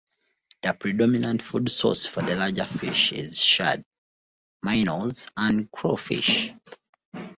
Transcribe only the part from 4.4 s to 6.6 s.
Minnows, and Crawfish.